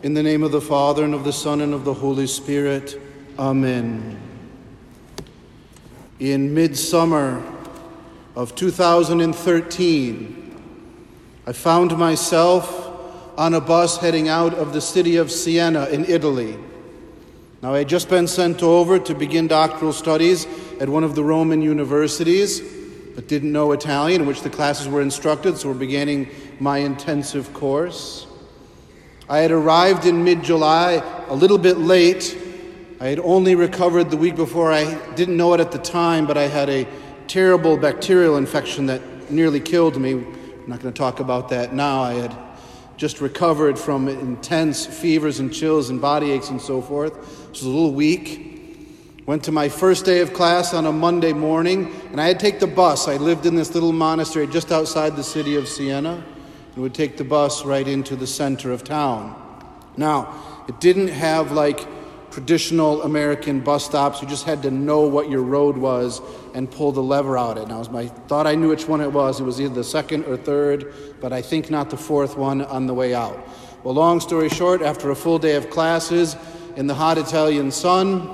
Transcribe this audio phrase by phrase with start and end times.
[0.00, 3.02] In the name of the Father, and of the Son, and of the Holy Spirit.
[3.36, 4.16] Amen.
[6.20, 7.42] In midsummer
[8.36, 10.62] of 2013,
[11.48, 16.56] I found myself on a bus heading out of the city of Siena in Italy.
[17.60, 20.46] Now, I had just been sent over to begin doctoral studies
[20.78, 22.60] at one of the Roman universities,
[23.16, 26.28] but didn't know Italian, in which the classes were instructed, so we're beginning
[26.60, 28.27] my intensive course.
[29.30, 32.34] I had arrived in mid July, a little bit late.
[32.98, 34.72] I had only recovered the week before.
[34.72, 36.88] I didn't know it at the time, but I had a
[37.26, 40.12] terrible bacterial infection that nearly killed me.
[40.12, 42.00] I'm not going to talk about that now.
[42.00, 42.34] I had
[42.96, 47.12] just recovered from intense fevers and chills and body aches and so forth.
[47.12, 48.46] I was a little weak.
[49.26, 52.50] Went to my first day of class on a Monday morning, and I had to
[52.50, 53.08] take the bus.
[53.08, 56.24] I lived in this little monastery just outside the city of Siena
[56.78, 59.34] and would take the bus right into the center of town.
[59.96, 61.84] Now, it didn't have like
[62.30, 64.22] traditional American bus stops.
[64.22, 66.20] You just had to know what your road was
[66.54, 67.58] and pull the lever out.
[67.58, 69.40] And I was, I thought I knew which one it was.
[69.40, 72.86] It was either the second or third, but I think not the fourth one on
[72.86, 73.36] the way out.
[73.82, 76.36] Well, long story short, after a full day of classes
[76.76, 78.28] in the hot Italian sun,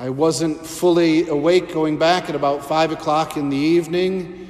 [0.00, 4.40] I wasn't fully awake going back at about five o'clock in the evening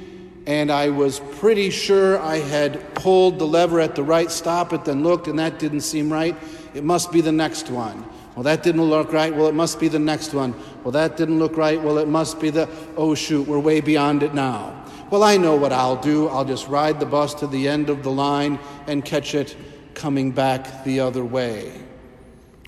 [0.45, 4.85] and I was pretty sure I had pulled the lever at the right stop it,
[4.85, 6.35] then looked, and that didn't seem right.
[6.73, 8.05] It must be the next one.
[8.35, 9.33] Well, that didn't look right.
[9.33, 10.55] Well, it must be the next one.
[10.83, 11.81] Well, that didn't look right.
[11.81, 14.83] Well, it must be the, oh, shoot, we're way beyond it now.
[15.11, 16.27] Well, I know what I'll do.
[16.27, 19.55] I'll just ride the bus to the end of the line and catch it
[19.93, 21.83] coming back the other way.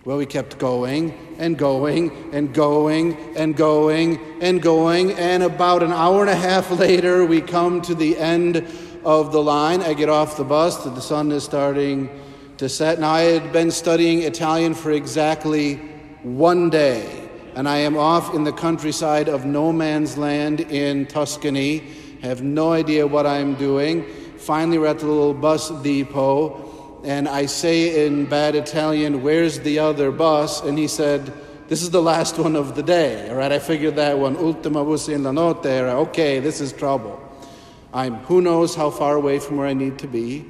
[0.05, 5.91] Well, we kept going and going and going and going and going, and about an
[5.91, 8.67] hour and a half later, we come to the end
[9.03, 9.81] of the line.
[9.81, 12.11] I get off the bus, the sun is starting
[12.57, 12.99] to set.
[12.99, 15.77] Now, I had been studying Italian for exactly
[16.21, 21.79] one day, and I am off in the countryside of no man's land in Tuscany.
[22.21, 24.05] Have no idea what I'm doing.
[24.37, 26.64] Finally, we're at the little bus depot
[27.05, 30.61] and I say in bad Italian, Where's the other bus?
[30.63, 31.31] And he said,
[31.67, 33.29] This is the last one of the day.
[33.29, 34.35] All right, I figured that one.
[34.35, 35.67] Ultima bus in la notte.
[35.67, 37.21] Okay, this is trouble.
[37.93, 40.45] I'm who knows how far away from where I need to be.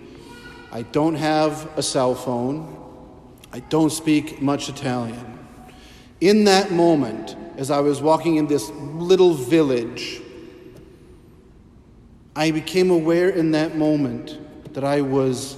[0.71, 2.71] I don't have a cell phone.
[3.51, 5.39] I don't speak much Italian.
[6.21, 10.21] In that moment, as I was walking in this little village,
[12.33, 14.39] I became aware in that moment
[14.73, 15.57] that I was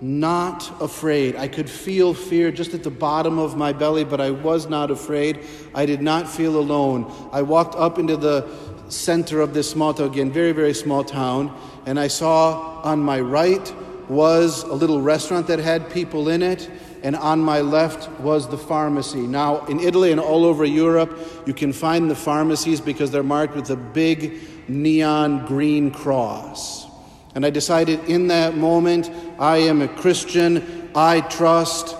[0.00, 1.36] not afraid.
[1.36, 4.90] I could feel fear just at the bottom of my belly, but I was not
[4.90, 5.40] afraid.
[5.74, 7.12] I did not feel alone.
[7.32, 8.48] I walked up into the
[8.88, 13.20] center of this small town, again, very, very small town, and I saw on my
[13.20, 13.74] right
[14.08, 16.70] was a little restaurant that had people in it,
[17.02, 19.20] and on my left was the pharmacy.
[19.20, 23.54] Now, in Italy and all over Europe, you can find the pharmacies because they're marked
[23.54, 26.86] with a big neon green cross.
[27.34, 30.90] And I decided in that moment, I am a Christian.
[30.94, 31.96] I trust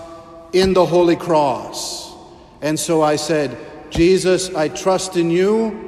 [0.53, 2.13] in the Holy Cross.
[2.61, 3.57] And so I said,
[3.89, 5.85] Jesus, I trust in you.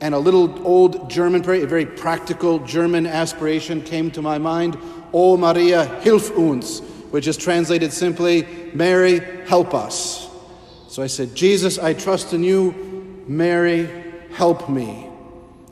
[0.00, 4.76] And a little old German prayer, a very practical German aspiration came to my mind.
[5.12, 6.80] O Maria, hilf uns,
[7.12, 10.28] which is translated simply, Mary, help us.
[10.88, 13.24] So I said, Jesus, I trust in you.
[13.28, 13.88] Mary,
[14.32, 15.08] help me.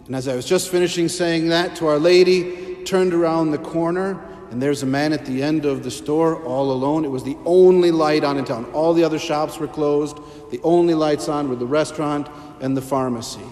[0.07, 4.23] And as I was just finishing saying that to Our Lady, turned around the corner,
[4.51, 7.05] and there's a man at the end of the store all alone.
[7.05, 8.65] It was the only light on in town.
[8.73, 10.19] All the other shops were closed.
[10.51, 12.29] The only lights on were the restaurant
[12.61, 13.47] and the pharmacy.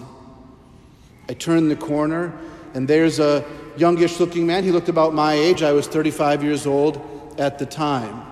[1.29, 2.37] I turned the corner,
[2.73, 3.45] and there's a
[3.77, 4.63] youngish looking man.
[4.65, 5.63] He looked about my age.
[5.63, 7.01] I was 35 years old
[7.37, 8.25] at the time.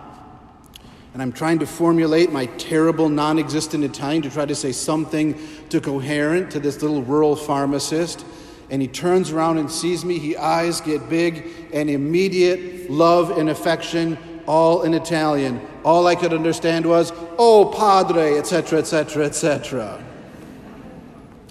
[1.13, 5.39] And I'm trying to formulate my terrible, non existent Italian to try to say something
[5.69, 8.25] to coherent to this little rural pharmacist
[8.69, 10.19] and he turns around and sees me.
[10.19, 15.61] His eyes get big and immediate love and affection, all in Italian.
[15.83, 20.03] All I could understand was, oh, padre, etc., etc., etc.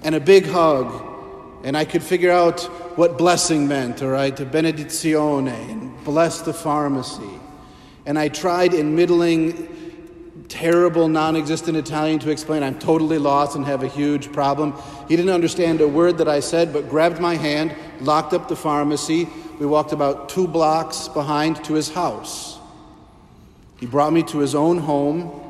[0.03, 1.05] And a big hug.
[1.65, 2.63] And I could figure out
[2.97, 7.41] what blessing meant, all right, to benedizione, and bless the pharmacy.
[8.05, 9.76] And I tried in middling
[10.49, 14.75] terrible, non existent Italian to explain I'm totally lost and have a huge problem.
[15.09, 18.57] He didn't understand a word that I said, but grabbed my hand, locked up the
[18.57, 19.29] pharmacy.
[19.59, 22.59] We walked about two blocks behind to his house.
[23.79, 25.43] He brought me to his own home.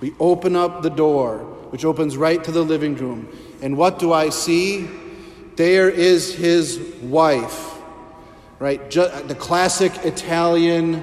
[0.00, 1.38] We open up the door,
[1.70, 3.28] which opens right to the living room.
[3.62, 4.88] And what do I see?
[5.56, 7.78] There is his wife,
[8.58, 8.90] right?
[8.90, 11.02] the classic Italian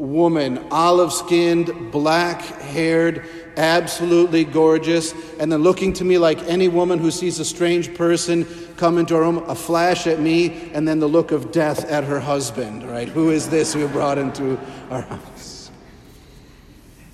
[0.00, 3.24] woman, olive skinned, black haired,
[3.56, 8.46] absolutely gorgeous, and then looking to me like any woman who sees a strange person
[8.76, 12.02] come into her room, a flash at me, and then the look of death at
[12.04, 13.08] her husband, right?
[13.08, 14.58] Who is this we brought into
[14.90, 15.70] our house?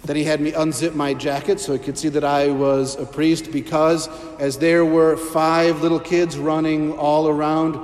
[0.05, 3.05] Then he had me unzip my jacket so he could see that I was a
[3.05, 4.09] priest because
[4.39, 7.75] as there were five little kids running all around,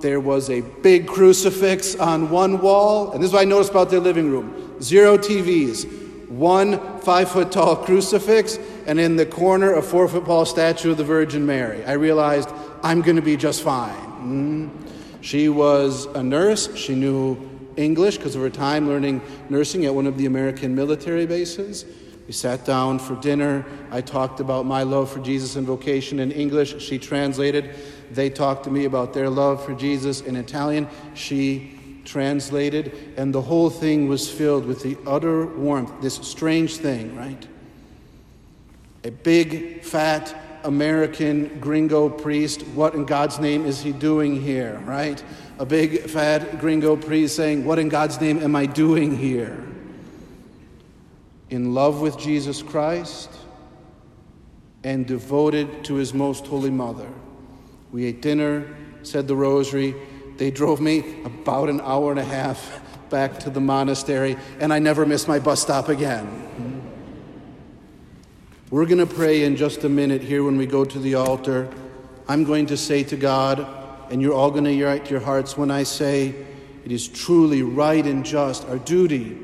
[0.00, 3.12] there was a big crucifix on one wall.
[3.12, 7.52] And this is what I noticed about their living room zero TVs, one five foot
[7.52, 11.84] tall crucifix, and in the corner, a four foot tall statue of the Virgin Mary.
[11.84, 12.48] I realized
[12.82, 13.96] I'm going to be just fine.
[14.20, 14.70] Mm.
[15.20, 16.74] She was a nurse.
[16.76, 17.36] She knew
[17.76, 21.84] English because of her time learning nursing at one of the American military bases.
[22.30, 23.66] We sat down for dinner.
[23.90, 26.80] I talked about my love for Jesus and vocation in English.
[26.80, 27.74] She translated.
[28.12, 30.86] They talked to me about their love for Jesus in Italian.
[31.14, 33.14] She translated.
[33.16, 37.48] And the whole thing was filled with the utter warmth, this strange thing, right?
[39.02, 40.32] A big, fat,
[40.62, 45.20] American gringo priest, what in God's name is he doing here, right?
[45.58, 49.66] A big fat gringo priest saying, What in God's name am I doing here?
[51.50, 53.28] In love with Jesus Christ
[54.84, 57.08] and devoted to his most holy mother.
[57.92, 59.94] We ate dinner, said the rosary.
[60.36, 62.80] They drove me about an hour and a half
[63.10, 66.80] back to the monastery, and I never missed my bus stop again.
[68.70, 71.68] We're going to pray in just a minute here when we go to the altar.
[72.28, 73.66] I'm going to say to God,
[74.12, 76.32] and you're all going to unite your hearts when I say,
[76.84, 79.36] it is truly right and just, our duty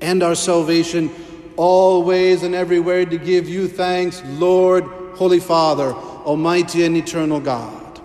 [0.00, 1.08] and our salvation,
[1.56, 8.00] always and everywhere to give you thanks, Lord, Holy Father, Almighty and eternal God.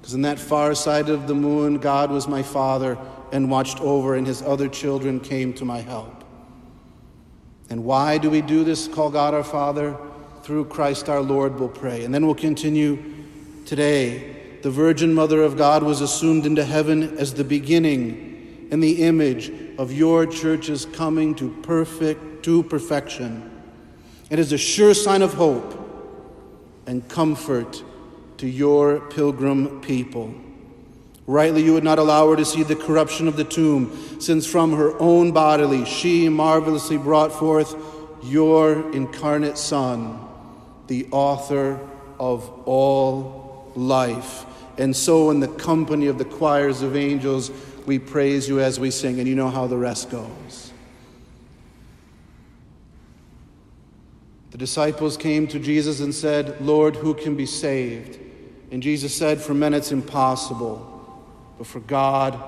[0.00, 2.98] Because in that far side of the moon, God was my Father
[3.32, 6.24] and watched over, and his other children came to my help.
[7.70, 8.86] And why do we do this?
[8.86, 9.96] Call God our Father.
[10.42, 12.04] Through Christ our Lord, we'll pray.
[12.04, 13.02] And then we'll continue
[13.64, 14.58] today.
[14.62, 19.50] The Virgin Mother of God was assumed into heaven as the beginning and the image
[19.78, 23.50] of your church's coming to perfect to perfection.
[24.28, 25.80] It is a sure sign of hope
[26.86, 27.82] and comfort
[28.36, 30.34] to your pilgrim people.
[31.26, 34.76] Rightly, you would not allow her to see the corruption of the tomb, since from
[34.76, 37.74] her own bodily she marvelously brought forth
[38.22, 40.20] your incarnate Son,
[40.88, 41.80] the author
[42.20, 44.44] of all life.
[44.76, 47.50] And so, in the company of the choirs of angels,
[47.86, 50.73] we praise you as we sing, and you know how the rest goes.
[54.54, 58.20] The disciples came to Jesus and said, Lord, who can be saved?
[58.70, 60.92] And Jesus said, For men it's impossible
[61.58, 62.40] but for God,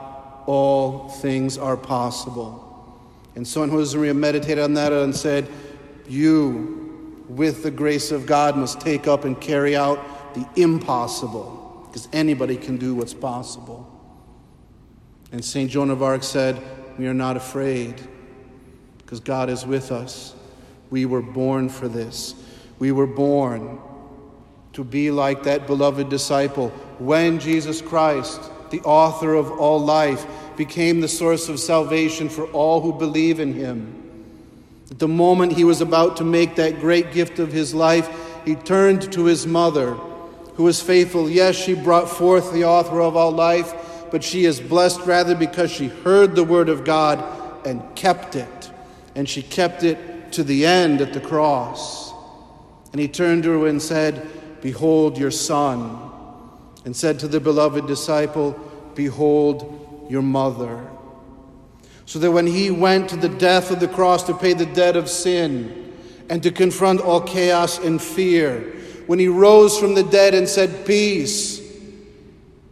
[0.46, 2.62] all things are possible.
[3.34, 5.48] And so in Josemaria meditated on that and said,
[6.08, 9.98] You, with the grace of God, must take up and carry out
[10.36, 13.92] the impossible, because anybody can do what's possible.
[15.32, 15.68] And St.
[15.68, 16.62] Joan of Arc said,
[16.98, 18.00] We are not afraid,
[18.98, 20.35] because God is with us.
[20.90, 22.34] We were born for this.
[22.78, 23.80] We were born
[24.74, 26.68] to be like that beloved disciple
[26.98, 28.40] when Jesus Christ
[28.70, 33.52] the author of all life, became the source of salvation for all who believe in
[33.52, 34.02] him.
[34.90, 38.08] At the moment he was about to make that great gift of his life,
[38.44, 39.94] he turned to his mother,
[40.54, 41.28] who was faithful.
[41.28, 43.74] Yes, she brought forth the author of all life,
[44.10, 47.22] but she is blessed rather because she heard the word of God
[47.66, 48.70] and kept it.
[49.14, 49.98] And she kept it
[50.32, 52.12] to the end at the cross.
[52.92, 54.26] And he turned to her and said,
[54.62, 56.10] Behold your son
[56.84, 58.52] and said to the beloved disciple,
[58.94, 60.88] Behold your mother.
[62.06, 64.96] So that when he went to the death of the cross to pay the debt
[64.96, 65.92] of sin
[66.28, 68.72] and to confront all chaos and fear,
[69.06, 71.60] when he rose from the dead and said, Peace,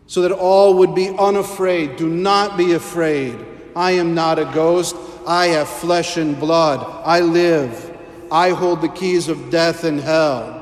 [0.06, 3.36] so that all would be unafraid, do not be afraid.
[3.74, 4.94] I am not a ghost.
[5.26, 6.84] I have flesh and blood.
[7.04, 7.92] I live.
[8.30, 10.60] I hold the keys of death and hell.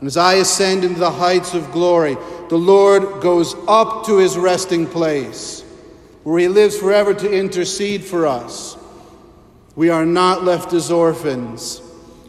[0.00, 2.16] And as I ascend into the heights of glory,
[2.48, 5.62] the Lord goes up to his resting place,
[6.22, 8.76] where he lives forever to intercede for us.
[9.76, 11.80] We are not left as orphans.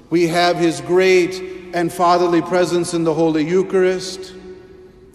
[0.09, 4.33] We have his great and fatherly presence in the Holy Eucharist,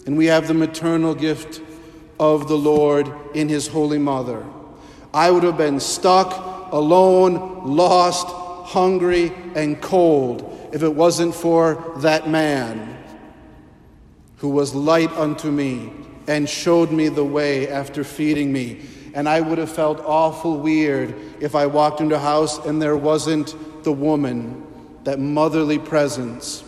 [0.05, 1.61] and we have the maternal gift
[2.19, 4.45] of the Lord in his Holy Mother.
[5.13, 12.29] I would have been stuck, alone, lost, hungry, and cold if it wasn't for that
[12.29, 12.97] man
[14.37, 15.91] who was light unto me
[16.27, 18.81] and showed me the way after feeding me
[19.13, 22.97] And I would have felt awful weird if I walked into a house and there
[22.97, 24.65] wasn't the woman,
[25.03, 26.63] that motherly presence,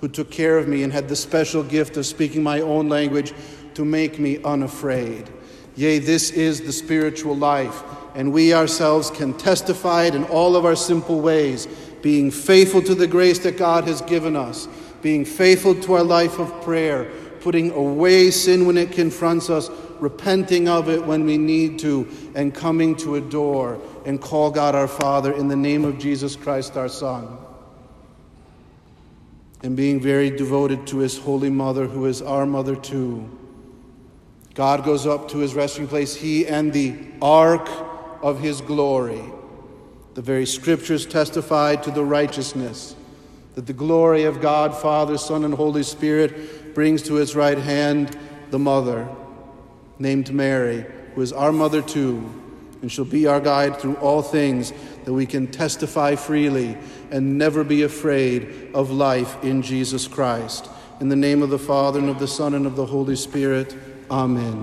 [0.00, 3.34] who took care of me and had the special gift of speaking my own language
[3.74, 5.28] to make me unafraid.
[5.74, 7.82] Yea, this is the spiritual life,
[8.14, 11.66] and we ourselves can testify it in all of our simple ways,
[12.02, 14.68] being faithful to the grace that God has given us,
[15.00, 17.10] being faithful to our life of prayer,
[17.40, 22.54] putting away sin when it confronts us, repenting of it when we need to, and
[22.54, 26.88] coming to adore and call God our Father in the name of Jesus Christ our
[26.88, 27.38] Son.
[29.62, 33.30] And being very devoted to His Holy Mother, who is our mother too.
[34.54, 37.68] God goes up to His resting place, He and the ark
[38.22, 39.22] of His glory.
[40.14, 42.94] The very scriptures testify to the righteousness
[43.54, 48.16] that the glory of God, Father, Son, and Holy Spirit brings to His right hand
[48.50, 49.08] the Mother,
[49.98, 52.42] named Mary, who is our mother too
[52.82, 54.72] and shall be our guide through all things,
[55.04, 56.76] that we can testify freely
[57.10, 60.68] and never be afraid of life in Jesus Christ.
[61.00, 63.74] In the name of the Father, and of the Son, and of the Holy Spirit,
[64.12, 64.62] Amen.